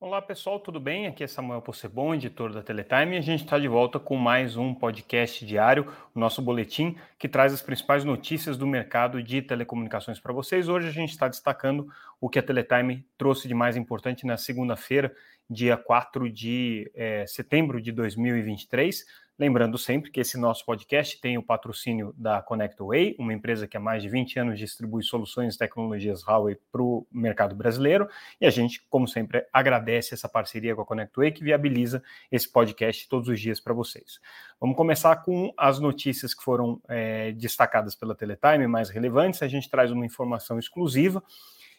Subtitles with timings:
[0.00, 1.08] Olá pessoal, tudo bem?
[1.08, 4.56] Aqui é Samuel Possebon, editor da Teletime, e a gente está de volta com mais
[4.56, 10.20] um podcast diário, o nosso boletim, que traz as principais notícias do mercado de telecomunicações
[10.20, 10.68] para vocês.
[10.68, 11.88] Hoje a gente está destacando
[12.20, 15.12] o que a Teletime trouxe de mais importante na segunda-feira,
[15.50, 19.04] dia 4 de é, setembro de 2023.
[19.38, 23.80] Lembrando sempre que esse nosso podcast tem o patrocínio da ConnectWay, uma empresa que há
[23.80, 28.08] mais de 20 anos distribui soluções e tecnologias Huawei para o mercado brasileiro.
[28.40, 32.02] E a gente, como sempre, agradece essa parceria com a ConnectWay que viabiliza
[32.32, 34.18] esse podcast todos os dias para vocês.
[34.60, 39.40] Vamos começar com as notícias que foram é, destacadas pela Teletime, mais relevantes.
[39.40, 41.22] A gente traz uma informação exclusiva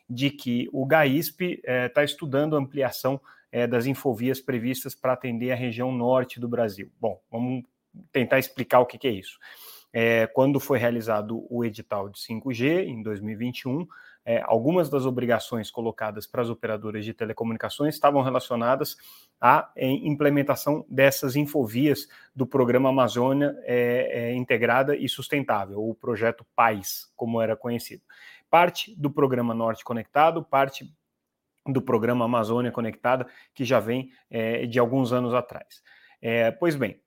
[0.09, 3.19] de que o GAISP está é, tá estudando ampliação
[3.51, 6.91] é, das infovias previstas para atender a região norte do Brasil.
[6.99, 7.63] Bom, vamos
[8.11, 9.37] tentar explicar o que, que é isso.
[9.91, 13.87] É, quando foi realizado o edital de 5G, em 2021,
[14.23, 18.95] é, algumas das obrigações colocadas para as operadoras de telecomunicações estavam relacionadas
[19.41, 26.45] à é, implementação dessas infovias do programa Amazônia é, é, Integrada e Sustentável, o projeto
[26.55, 28.03] PAIS, como era conhecido.
[28.49, 30.93] Parte do programa Norte Conectado, parte
[31.67, 35.81] do programa Amazônia Conectada, que já vem é, de alguns anos atrás.
[36.21, 37.01] É, pois bem,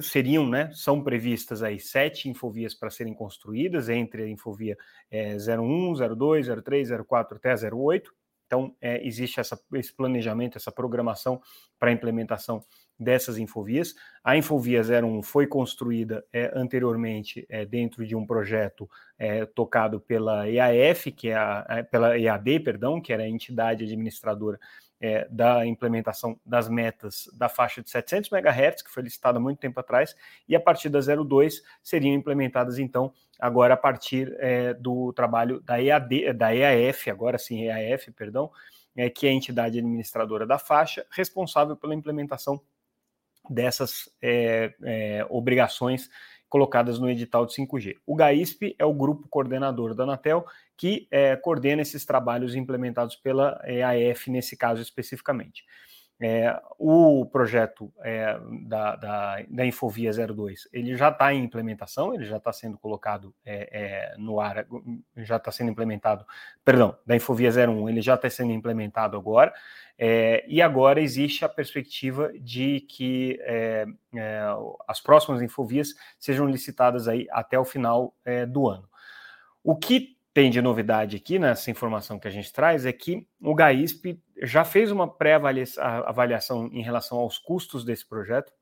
[0.00, 4.76] seriam, né, são previstas aí sete infovias para serem construídas, entre a infovia
[5.10, 8.10] é, 01, 02, 03, 04 até a 08.
[8.46, 11.40] Então, é, existe essa, esse planejamento, essa programação
[11.78, 12.62] para implementação
[12.98, 13.94] dessas infovias.
[14.22, 20.48] A Infovia 01 foi construída é, anteriormente é, dentro de um projeto é, tocado pela
[20.48, 24.58] EAF, que é a, é, pela EAD, perdão, que era a entidade administradora
[25.00, 29.58] é, da implementação das metas da faixa de 700 MHz, que foi licitada há muito
[29.58, 30.16] tempo atrás,
[30.48, 35.82] e a partir da 02 seriam implementadas então agora a partir é, do trabalho da
[35.82, 38.50] EAD, da EAF, agora sim EAF, perdão,
[39.12, 42.62] que é a entidade administradora da faixa, responsável pela implementação
[43.48, 46.08] dessas é, é, obrigações
[46.48, 47.96] colocadas no edital de 5G.
[48.06, 50.46] O GAISP é o grupo coordenador da Anatel
[50.76, 55.64] que é, coordena esses trabalhos implementados pela EAF nesse caso especificamente.
[56.20, 62.24] É, o projeto é, da, da, da, Infovia 02 ele já está em implementação, ele
[62.24, 64.64] já está sendo colocado é, é no ar,
[65.16, 66.24] já está sendo implementado,
[66.64, 69.52] perdão, da Infovia 01 ele já está sendo implementado agora,
[69.98, 73.84] é, e agora existe a perspectiva de que é,
[74.86, 78.14] as próximas Infovias sejam licitadas aí até o final
[78.48, 78.88] do ano.
[79.64, 83.54] O que tem de novidade aqui nessa informação que a gente traz é que o
[83.54, 88.52] GAISP já fez uma pré-avaliação em relação aos custos desse projeto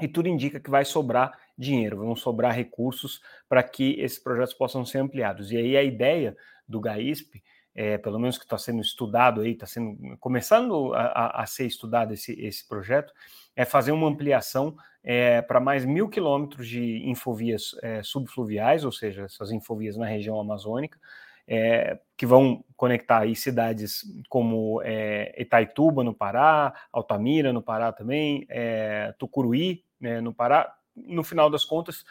[0.00, 4.86] e tudo indica que vai sobrar dinheiro, vão sobrar recursos para que esses projetos possam
[4.86, 5.52] ser ampliados.
[5.52, 6.34] E aí a ideia
[6.66, 7.42] do GAISP,
[7.76, 12.14] é, pelo menos que está sendo estudado aí, está sendo começando a, a, ser estudado
[12.14, 13.12] esse, esse projeto,
[13.54, 19.24] é fazer uma ampliação é, para mais mil quilômetros de infovias é, subfluviais, ou seja,
[19.24, 20.98] essas infovias na região amazônica,
[21.46, 28.46] é, que vão conectar aí cidades como é, Itaituba, no Pará, Altamira, no Pará também,
[28.48, 30.72] é, Tucuruí, né, no Pará.
[30.96, 32.06] No final das contas,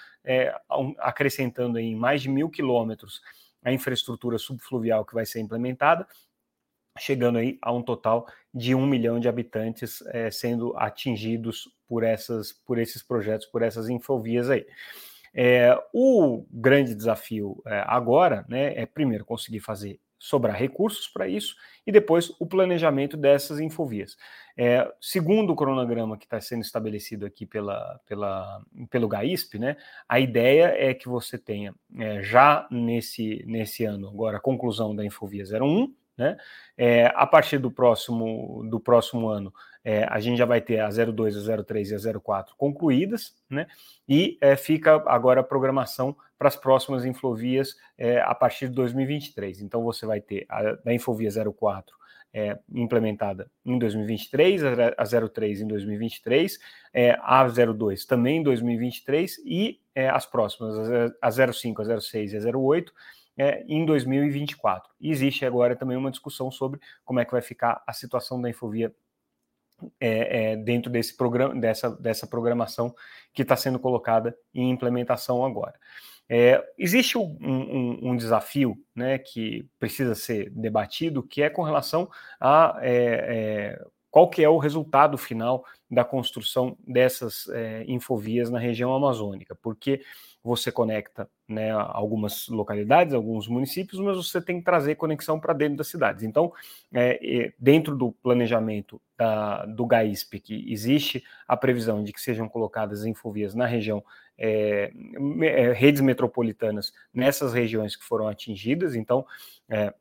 [1.00, 3.20] acrescentando em mais de mil quilômetros
[3.66, 6.08] a infraestrutura subfluvial que vai ser implementada,
[6.98, 12.54] chegando aí a um total de um milhão de habitantes é, sendo atingidos por, essas,
[12.54, 14.66] por esses projetos, por essas infovias aí.
[15.34, 21.56] É, o grande desafio é, agora né, é primeiro conseguir fazer sobrar recursos para isso
[21.86, 24.18] e depois o planejamento dessas infovias.
[24.58, 29.78] É, segundo o cronograma que está sendo estabelecido aqui pela, pela, pelo GAISP, né,
[30.08, 35.06] a ideia é que você tenha é, já nesse, nesse ano agora a conclusão da
[35.06, 36.38] Infovia 01, né?
[36.78, 39.54] É, a partir do próximo, do próximo ano,
[39.84, 43.68] é, a gente já vai ter a 02, a 03 e a 04 concluídas, né?
[44.08, 49.62] e é, fica agora a programação para as próximas Infovias é, a partir de 2023.
[49.62, 51.96] Então, você vai ter a, a Infovia 04
[52.34, 54.62] é, implementada em 2023,
[54.98, 56.60] a 03 em 2023,
[56.94, 60.76] é, a 02 também em 2023 e é, as próximas,
[61.22, 62.92] a 05, a 06 e a 08
[63.38, 64.92] é, em 2024.
[65.00, 68.50] E existe agora também uma discussão sobre como é que vai ficar a situação da
[68.50, 68.94] infovia
[70.00, 72.94] é, é, dentro desse programa, dessa, dessa programação
[73.34, 75.76] que está sendo colocada em implementação agora.
[76.28, 82.10] É, existe um, um, um, desafio né, que precisa ser debatido, que é com relação
[82.40, 88.58] a é, é, qual que é o resultado final da construção dessas é, infovias na
[88.58, 90.00] região amazônica, porque
[90.42, 95.76] você conecta né, algumas localidades, alguns municípios, mas você tem que trazer conexão para dentro
[95.76, 96.24] das cidades.
[96.24, 96.54] Então,
[96.94, 103.06] é, dentro do planejamento da, do GAISP, que existe a previsão de que sejam colocadas
[103.06, 104.02] infovias na região,
[104.38, 104.94] é,
[105.42, 108.96] é, redes metropolitanas nessas regiões que foram atingidas.
[108.96, 109.26] Então,
[109.68, 109.94] é,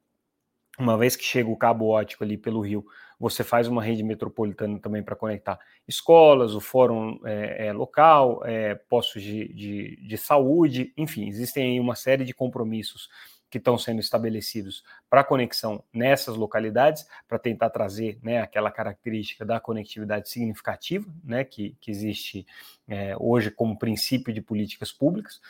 [0.78, 2.87] uma vez que chega o cabo ótico ali pelo rio,
[3.25, 8.75] você faz uma rede metropolitana também para conectar escolas, o fórum é, é, local, é,
[8.75, 13.09] postos de, de, de, saúde, enfim, existem aí uma série de compromissos
[13.49, 19.59] que estão sendo estabelecidos para conexão nessas localidades, para tentar trazer né, aquela característica da
[19.59, 22.47] conectividade significativa né, que, que existe
[22.87, 25.41] é, hoje como princípio de políticas públicas.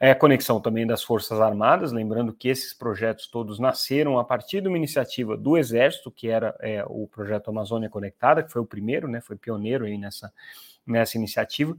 [0.00, 4.68] É, conexão também das Forças Armadas, lembrando que esses projetos todos nasceram a partir de
[4.68, 9.08] uma iniciativa do Exército, que era é, o projeto Amazônia Conectada, que foi o primeiro,
[9.08, 10.32] né, foi pioneiro aí nessa,
[10.86, 11.76] nessa iniciativa,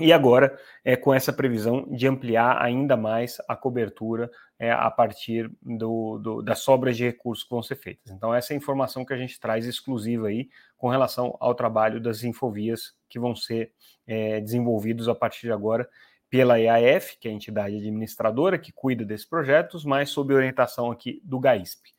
[0.00, 5.50] e agora, é, com essa previsão de ampliar ainda mais a cobertura é, a partir
[5.60, 8.12] do, do, das sobras de recursos que vão ser feitas.
[8.12, 12.00] Então, essa é a informação que a gente traz exclusiva aí com relação ao trabalho
[12.00, 13.72] das infovias que vão ser
[14.06, 15.88] é, desenvolvidos a partir de agora
[16.30, 21.20] pela EAF, que é a entidade administradora que cuida desses projetos, mas sob orientação aqui
[21.24, 21.92] do GAISP.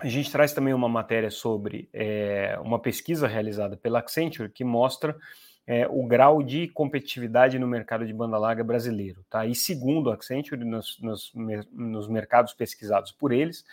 [0.00, 5.16] A gente traz também uma matéria sobre é, uma pesquisa realizada pela Accenture que mostra
[5.66, 9.24] é, o grau de competitividade no mercado de banda larga brasileiro.
[9.30, 9.46] Tá?
[9.46, 11.32] E segundo a Accenture, nos, nos,
[11.72, 13.64] nos mercados pesquisados por eles,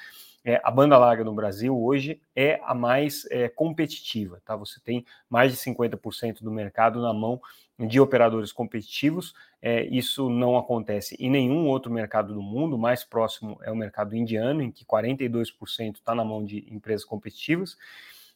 [0.44, 4.42] é, a banda larga no Brasil hoje é a mais é, competitiva.
[4.44, 4.56] Tá?
[4.56, 7.40] Você tem mais de 50% do mercado na mão
[7.78, 9.34] de operadores competitivos.
[9.62, 12.76] É, isso não acontece em nenhum outro mercado do mundo.
[12.76, 17.06] O mais próximo é o mercado indiano, em que 42% está na mão de empresas
[17.06, 17.78] competitivas.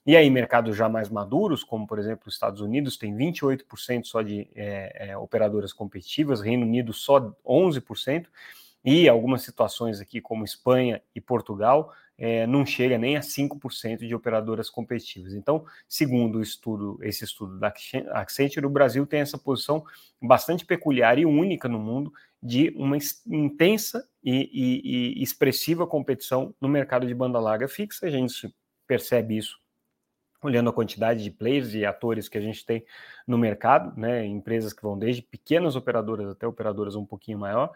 [0.06, 4.22] E aí, mercados já mais maduros, como por exemplo os Estados Unidos, tem 28% só
[4.22, 8.28] de é, é, operadoras competitivas, Reino Unido só 11%,
[8.86, 14.14] e algumas situações aqui, como Espanha e Portugal, é, não chega nem a 5% de
[14.14, 15.34] operadoras competitivas.
[15.34, 17.74] Então, segundo o estudo, esse estudo da
[18.12, 19.84] Accenture, o Brasil tem essa posição
[20.22, 22.96] bastante peculiar e única no mundo de uma
[23.26, 28.06] intensa e, e, e expressiva competição no mercado de banda larga fixa.
[28.06, 28.56] A gente
[28.88, 29.60] percebe isso
[30.44, 32.86] olhando a quantidade de players e atores que a gente tem
[33.26, 37.72] no mercado, né, empresas que vão desde pequenas operadoras até operadoras um pouquinho maior,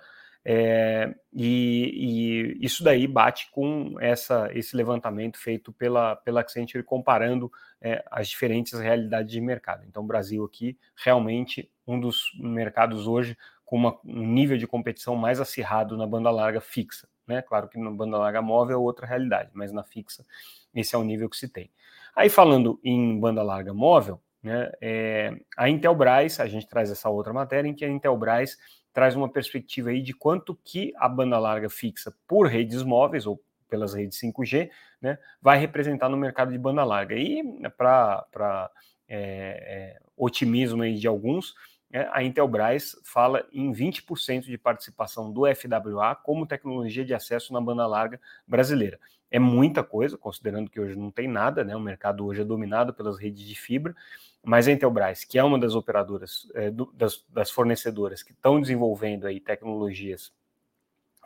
[0.45, 7.51] é, e, e, isso daí bate com essa, esse levantamento feito pela, pela Accenture comparando
[7.81, 9.85] é, as diferentes realidades de mercado.
[9.87, 15.15] Então, o Brasil aqui realmente um dos mercados hoje com uma, um nível de competição
[15.15, 17.07] mais acirrado na banda larga fixa.
[17.27, 17.41] Né?
[17.41, 20.25] Claro que na banda larga móvel é outra realidade, mas na fixa
[20.73, 21.69] esse é o nível que se tem.
[22.15, 27.33] Aí falando em banda larga móvel, né, é, a Intelbras, a gente traz essa outra
[27.33, 28.57] matéria em que a Intelbras
[28.93, 33.41] traz uma perspectiva aí de quanto que a banda larga fixa por redes móveis ou
[33.69, 34.69] pelas redes 5G,
[35.01, 37.15] né, vai representar no mercado de banda larga.
[37.15, 37.43] E
[37.77, 38.71] para
[39.07, 41.53] é, é, otimismo aí de alguns,
[41.91, 47.61] é, a Intelbras fala em 20% de participação do FWA como tecnologia de acesso na
[47.61, 48.99] banda larga brasileira.
[49.31, 51.75] É muita coisa, considerando que hoje não tem nada, né?
[51.75, 53.95] O mercado hoje é dominado pelas redes de fibra,
[54.43, 58.59] mas a Intelbras, que é uma das operadoras, é, do, das, das, fornecedoras que estão
[58.59, 60.31] desenvolvendo aí tecnologias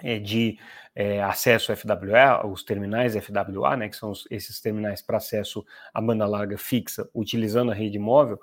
[0.02, 0.58] é, de
[0.96, 6.02] é, acesso FWA, os terminais FWA, né, que são os, esses terminais para acesso à
[6.02, 8.42] banda larga fixa, utilizando a rede móvel,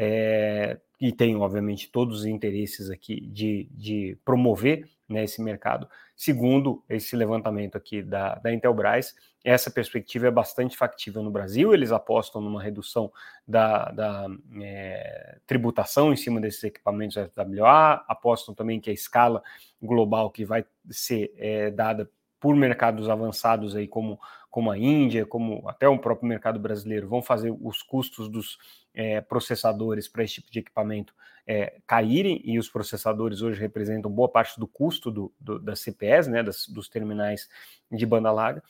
[0.00, 5.88] é, e tem, obviamente, todos os interesses aqui de, de promover né, esse mercado.
[6.14, 11.74] Segundo esse levantamento aqui da, da Intelbras, essa perspectiva é bastante factível no Brasil.
[11.74, 13.10] Eles apostam numa redução
[13.46, 14.26] da, da
[14.62, 19.42] é, tributação em cima desses equipamentos FWA, apostam também que a escala
[19.82, 25.68] global que vai ser é, dada por mercados avançados aí como, como a Índia, como
[25.68, 28.58] até o próprio mercado brasileiro, vão fazer os custos dos
[28.98, 31.14] é, processadores para esse tipo de equipamento
[31.46, 36.28] é, caírem, e os processadores hoje representam boa parte do custo do, do, das CPS,
[36.28, 37.48] né, das, dos terminais
[37.90, 38.60] de banda larga.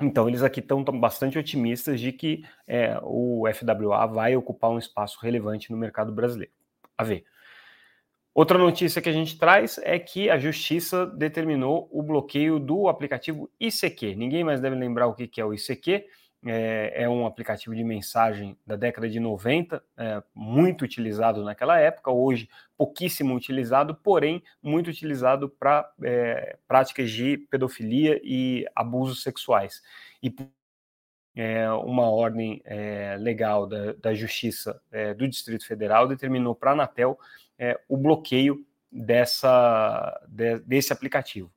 [0.00, 5.18] Então, eles aqui estão bastante otimistas de que é, o FWA vai ocupar um espaço
[5.20, 6.52] relevante no mercado brasileiro.
[6.96, 7.24] A ver.
[8.32, 13.50] Outra notícia que a gente traz é que a Justiça determinou o bloqueio do aplicativo
[13.60, 14.14] ICQ.
[14.14, 16.06] Ninguém mais deve lembrar o que é o ICQ.
[16.44, 22.10] É, é um aplicativo de mensagem da década de 90, é, muito utilizado naquela época,
[22.10, 29.80] hoje pouquíssimo utilizado, porém muito utilizado para é, práticas de pedofilia e abusos sexuais.
[30.20, 30.34] E
[31.34, 36.74] é, uma ordem é, legal da, da Justiça é, do Distrito Federal determinou para a
[36.74, 37.18] Anatel
[37.88, 41.52] o bloqueio dessa, de, desse aplicativo.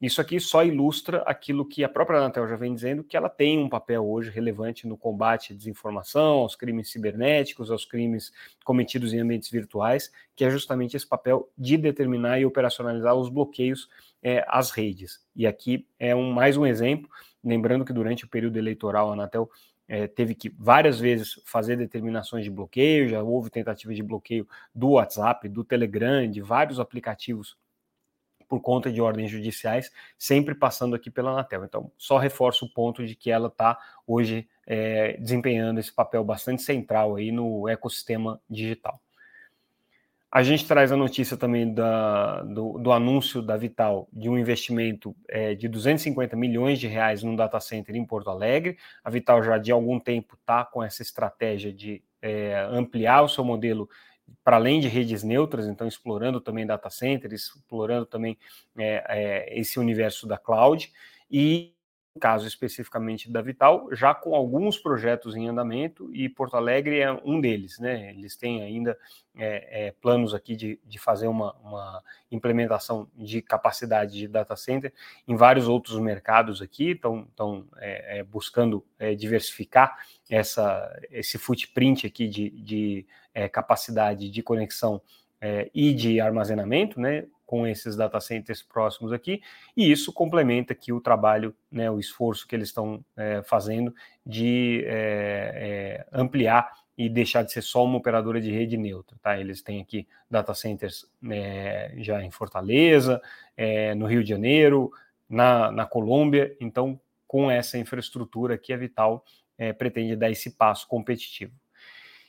[0.00, 3.58] Isso aqui só ilustra aquilo que a própria Anatel já vem dizendo, que ela tem
[3.58, 8.32] um papel hoje relevante no combate à desinformação, aos crimes cibernéticos, aos crimes
[8.64, 13.88] cometidos em ambientes virtuais, que é justamente esse papel de determinar e operacionalizar os bloqueios
[14.22, 15.20] é, às redes.
[15.34, 17.10] E aqui é um, mais um exemplo,
[17.42, 19.50] lembrando que durante o período eleitoral a Anatel
[19.88, 24.90] é, teve que várias vezes fazer determinações de bloqueio, já houve tentativa de bloqueio do
[24.90, 27.56] WhatsApp, do Telegram, de vários aplicativos
[28.48, 31.64] por conta de ordens judiciais, sempre passando aqui pela Anatel.
[31.64, 36.62] Então, só reforço o ponto de que ela está hoje é, desempenhando esse papel bastante
[36.62, 39.00] central aí no ecossistema digital.
[40.30, 45.16] A gente traz a notícia também da, do, do, anúncio da Vital de um investimento
[45.26, 48.76] é, de 250 milhões de reais num data center em Porto Alegre.
[49.02, 53.42] A Vital já de algum tempo está com essa estratégia de é, ampliar o seu
[53.42, 53.88] modelo
[54.44, 58.38] para além de redes neutras, então explorando também data centers, explorando também
[58.76, 60.92] é, é, esse universo da cloud,
[61.30, 61.74] e
[62.14, 67.12] no caso especificamente da Vital, já com alguns projetos em andamento, e Porto Alegre é
[67.24, 68.10] um deles, né?
[68.10, 68.98] Eles têm ainda
[69.36, 74.92] é, é, planos aqui de, de fazer uma, uma, implementação de capacidade de data center
[75.28, 78.84] em vários outros mercados aqui, estão é, é, buscando
[79.16, 79.96] diversificar
[80.28, 83.06] essa, esse footprint aqui de, de
[83.38, 85.00] é, capacidade de conexão
[85.72, 87.24] e de armazenamento, né?
[87.48, 89.40] com esses data centers próximos aqui,
[89.74, 94.84] e isso complementa aqui o trabalho, né, o esforço que eles estão é, fazendo de
[94.86, 99.16] é, é, ampliar e deixar de ser só uma operadora de rede neutra.
[99.22, 99.40] Tá?
[99.40, 103.18] Eles têm aqui data centers é, já em Fortaleza,
[103.56, 104.92] é, no Rio de Janeiro,
[105.26, 109.24] na, na Colômbia, então com essa infraestrutura aqui a Vital
[109.56, 111.54] é, pretende dar esse passo competitivo.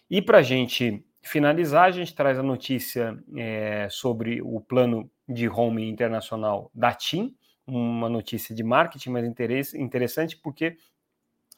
[0.09, 5.47] E para a gente finalizar, a gente traz a notícia é, sobre o plano de
[5.47, 7.35] home internacional da TIM,
[7.67, 10.75] uma notícia de marketing, mas interessante porque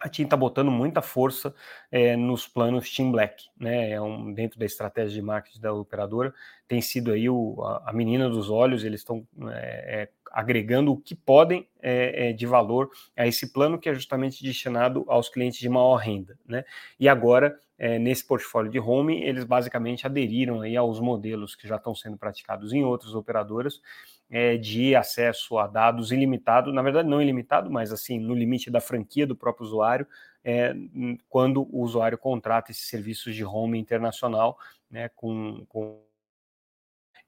[0.01, 1.53] a TIM está botando muita força
[1.91, 3.91] é, nos planos Team Black, né?
[3.91, 6.33] É um, dentro da estratégia de marketing da operadora,
[6.67, 10.97] tem sido aí o, a, a menina dos olhos, eles estão é, é, agregando o
[10.97, 11.67] que podem
[12.37, 16.63] de valor a esse plano que é justamente destinado aos clientes de maior renda, né?
[16.99, 21.77] E agora é, nesse portfólio de home, eles basicamente aderiram aí aos modelos que já
[21.77, 23.81] estão sendo praticados em outras operadoras
[24.29, 28.79] é, de acesso a dados ilimitado, na verdade não ilimitado, mas assim no limite da
[28.79, 30.05] franquia do próprio usuário,
[30.43, 30.75] é,
[31.27, 36.03] quando o usuário contrata esses serviços de home internacional, né, com, com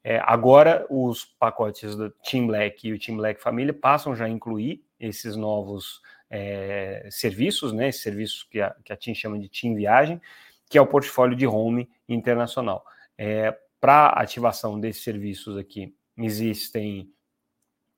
[0.04, 4.30] é, agora, os pacotes do Team Black e o Team Black Família passam já a
[4.30, 9.48] incluir esses novos é, serviços, né, esses serviços que a, que a TIM chama de
[9.48, 10.22] TIM Viagem,
[10.70, 12.86] que é o portfólio de home internacional.
[13.18, 17.10] É, Para ativação desses serviços aqui, existem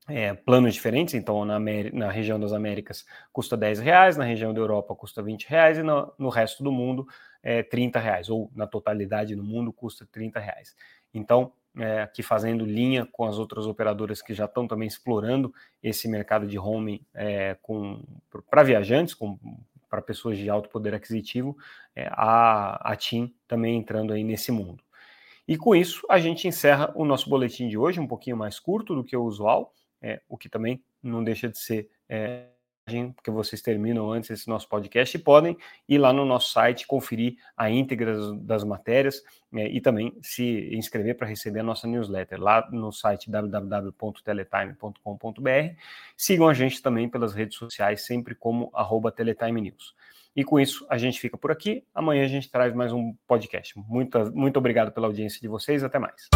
[0.07, 4.59] é, planos diferentes, então na, na, região das Américas custa 10 reais, na região da
[4.59, 7.07] Europa custa 20 reais e no, no resto do mundo
[7.41, 10.75] é 30 reais, ou na totalidade no mundo custa 30 reais.
[11.11, 16.07] Então, é, aqui fazendo linha com as outras operadoras que já estão também explorando esse
[16.07, 17.57] mercado de home é,
[18.49, 19.15] para viajantes,
[19.89, 21.57] para pessoas de alto poder aquisitivo,
[21.95, 24.83] é, a, a TIM também entrando aí nesse mundo.
[25.47, 28.95] E com isso, a gente encerra o nosso boletim de hoje, um pouquinho mais curto
[28.95, 32.47] do que o usual, é, o que também não deixa de ser é,
[32.85, 35.57] porque vocês terminam antes esse nosso podcast e podem
[35.89, 39.23] ir lá no nosso site conferir a íntegra das, matérias
[39.55, 45.75] é, e também se inscrever para receber a nossa newsletter lá no site www.teletime.com.br.
[46.15, 49.95] Sigam a gente também pelas redes sociais, sempre como arroba Teletime News.
[50.35, 51.83] E com isso, a gente fica por aqui.
[51.93, 53.73] Amanhã a gente traz mais um podcast.
[53.79, 55.83] Muito, muito obrigado pela audiência de vocês.
[55.83, 56.29] Até mais.